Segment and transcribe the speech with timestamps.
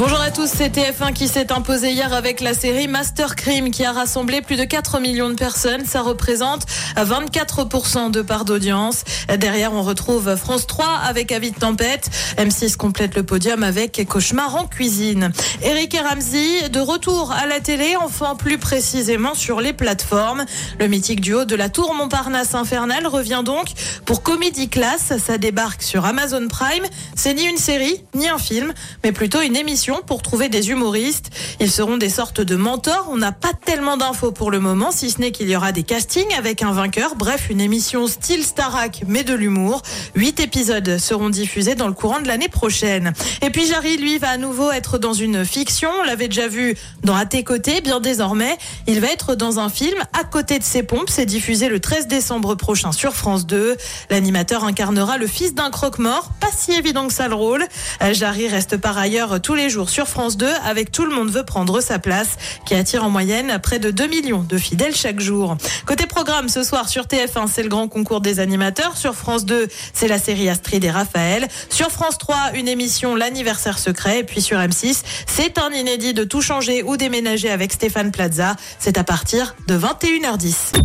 [0.00, 3.84] Bonjour à tous, c'est TF1 qui s'est imposé hier avec la série Master Crime qui
[3.84, 5.84] a rassemblé plus de 4 millions de personnes.
[5.84, 6.64] Ça représente
[6.96, 9.04] 24% de part d'audience.
[9.38, 12.08] Derrière, on retrouve France 3 avec Avis de Tempête.
[12.38, 15.32] M6 complète le podium avec Cauchemar en cuisine.
[15.62, 20.46] Eric et Ramsey, de retour à la télé, enfin plus précisément sur les plateformes.
[20.78, 23.66] Le mythique duo de la Tour Montparnasse Infernale revient donc
[24.06, 25.12] pour Comedy Class.
[25.22, 26.84] Ça débarque sur Amazon Prime.
[27.14, 28.72] C'est ni une série, ni un film,
[29.04, 31.30] mais plutôt une émission pour trouver des humoristes.
[31.58, 33.08] Ils seront des sortes de mentors.
[33.10, 35.82] On n'a pas tellement d'infos pour le moment, si ce n'est qu'il y aura des
[35.82, 37.16] castings avec un vainqueur.
[37.16, 39.82] Bref, une émission style Starac, mais de l'humour.
[40.14, 43.12] Huit épisodes seront diffusés dans le courant de l'année prochaine.
[43.42, 45.90] Et puis Jarry, lui, va à nouveau être dans une fiction.
[46.00, 47.80] On l'avait déjà vu dans À tes côtés.
[47.80, 51.10] Bien désormais, il va être dans un film à côté de ses pompes.
[51.10, 53.76] C'est diffusé le 13 décembre prochain sur France 2.
[54.10, 56.30] L'animateur incarnera le fils d'un croque-mort.
[56.40, 57.66] Pas si évident que ça le rôle.
[58.02, 61.44] Euh, Jarry reste par ailleurs tous les sur France 2 avec Tout le monde veut
[61.44, 62.36] prendre sa place
[62.66, 65.56] qui attire en moyenne près de 2 millions de fidèles chaque jour.
[65.86, 68.96] Côté programme, ce soir sur TF1, c'est le grand concours des animateurs.
[68.96, 71.48] Sur France 2, c'est la série Astrid et Raphaël.
[71.70, 74.20] Sur France 3, une émission L'anniversaire secret.
[74.20, 78.56] Et puis sur M6, c'est un inédit de tout changer ou déménager avec Stéphane Plaza.
[78.78, 80.80] C'est à partir de 21h10.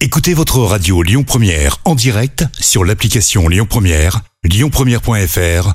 [0.00, 5.74] Écoutez votre radio Lyon Première en direct sur l'application Lyon Première, lyonpremière.fr